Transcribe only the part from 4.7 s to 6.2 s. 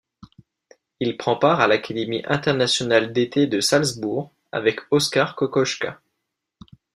Oskar Kokoschka.